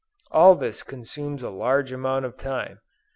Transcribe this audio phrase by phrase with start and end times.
[0.31, 2.79] All this consumes a large amount of time.